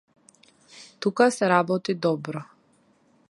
[1.01, 2.41] Тука се работи добро.